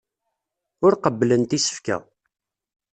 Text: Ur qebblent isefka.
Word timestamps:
Ur 0.85 0.93
qebblent 1.03 1.51
isefka. 1.57 1.97